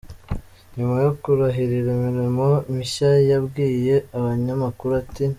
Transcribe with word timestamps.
Nyuma 0.75 0.95
yo 1.05 1.11
kurahirira 1.21 1.89
imirimo 1.97 2.47
mishya 2.75 3.11
yabwiye 3.29 3.95
abanyamakuru 4.17 4.91
ati:. 5.03 5.25